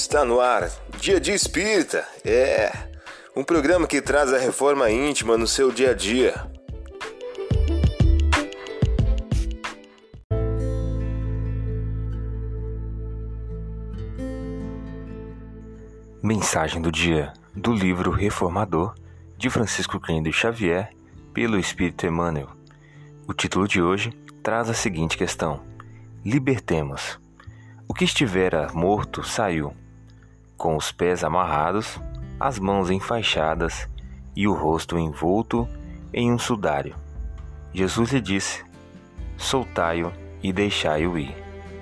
[0.00, 0.70] Está no ar,
[1.00, 2.06] Dia de Espírita.
[2.24, 2.70] É
[3.34, 6.34] um programa que traz a reforma íntima no seu dia a dia.
[16.22, 18.94] Mensagem do dia do livro Reformador
[19.36, 20.90] de Francisco Cândido Xavier
[21.34, 22.50] pelo Espírito Emmanuel.
[23.26, 24.12] O título de hoje
[24.44, 25.60] traz a seguinte questão:
[26.24, 27.18] Libertemos.
[27.88, 29.74] O que estivera morto saiu,
[30.58, 31.98] com os pés amarrados,
[32.38, 33.88] as mãos enfaixadas
[34.36, 35.66] e o rosto envolto
[36.12, 36.94] em um sudário.
[37.72, 38.62] Jesus lhe disse:
[39.38, 40.12] Soltai-o
[40.42, 41.34] e deixai-o ir.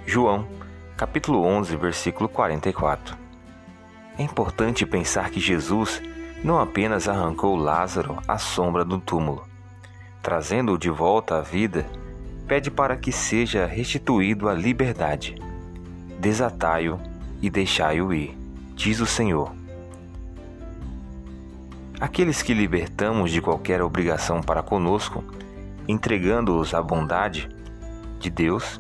[0.07, 0.47] João,
[0.97, 3.17] capítulo 11, versículo 44.
[4.17, 6.01] É importante pensar que Jesus
[6.45, 9.45] não apenas arrancou Lázaro à sombra do túmulo,
[10.23, 11.85] trazendo-o de volta à vida,
[12.47, 15.35] pede para que seja restituído à liberdade
[16.19, 16.99] desatai-o
[17.43, 18.37] e deixai-o ir,
[18.77, 19.51] diz o Senhor.
[21.99, 25.25] Aqueles que libertamos de qualquer obrigação para conosco,
[25.89, 27.49] entregando-os à bondade
[28.21, 28.79] de Deus,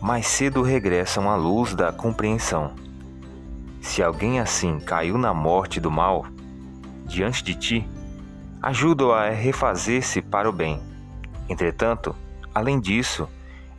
[0.00, 2.72] mais cedo regressam à luz da compreensão.
[3.82, 6.24] Se alguém assim caiu na morte do mal,
[7.04, 7.88] diante de ti,
[8.62, 10.80] ajuda-o a refazer-se para o bem.
[11.50, 12.16] Entretanto,
[12.54, 13.28] além disso,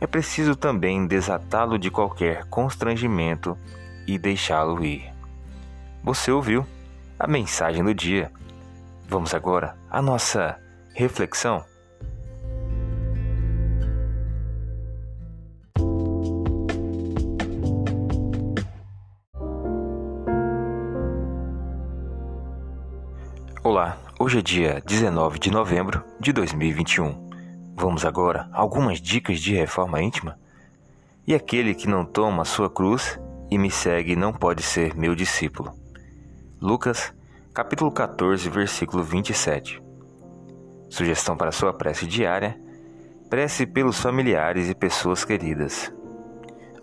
[0.00, 3.58] é preciso também desatá-lo de qualquer constrangimento
[4.06, 5.15] e deixá-lo ir.
[6.06, 6.64] Você ouviu
[7.18, 8.30] a mensagem do dia.
[9.08, 10.56] Vamos agora à nossa
[10.94, 11.64] reflexão.
[23.64, 27.28] Olá, hoje é dia 19 de novembro de 2021.
[27.74, 30.38] Vamos agora a algumas dicas de reforma íntima?
[31.26, 33.18] E aquele que não toma sua cruz
[33.50, 35.85] e me segue não pode ser meu discípulo.
[36.60, 37.14] Lucas,
[37.52, 39.82] capítulo 14, versículo 27.
[40.88, 42.58] Sugestão para sua prece diária:
[43.28, 45.92] prece pelos familiares e pessoas queridas.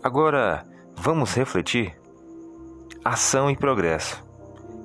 [0.01, 0.63] Agora,
[0.95, 1.97] vamos refletir?
[3.03, 4.23] Ação e progresso,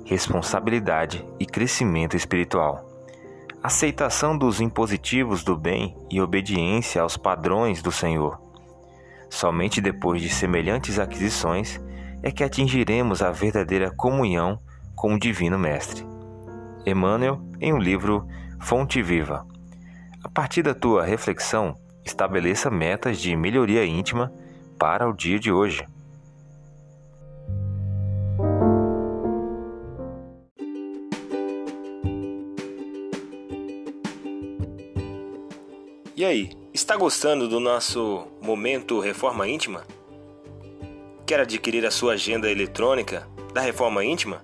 [0.05, 2.89] responsabilidade e crescimento espiritual
[3.61, 8.39] aceitação dos impositivos do bem e obediência aos padrões do Senhor.
[9.29, 11.79] Somente depois de semelhantes aquisições
[12.23, 14.59] é que atingiremos a verdadeira comunhão
[14.99, 16.05] com o Divino Mestre.
[16.85, 18.27] Emmanuel, em um livro
[18.59, 19.47] Fonte Viva.
[20.21, 21.73] A partir da tua reflexão,
[22.03, 24.29] estabeleça metas de melhoria íntima
[24.77, 25.87] para o dia de hoje.
[36.13, 39.85] E aí, está gostando do nosso momento Reforma Íntima?
[41.25, 44.43] Quer adquirir a sua agenda eletrônica da Reforma Íntima?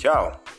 [0.00, 0.49] Tchau!